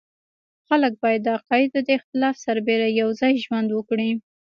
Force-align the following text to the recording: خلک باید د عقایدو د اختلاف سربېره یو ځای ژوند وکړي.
خلک 0.67 0.93
باید 1.03 1.21
د 1.23 1.27
عقایدو 1.37 1.79
د 1.87 1.89
اختلاف 1.99 2.35
سربېره 2.45 2.87
یو 3.01 3.09
ځای 3.19 3.33
ژوند 3.45 3.69
وکړي. 3.71 4.09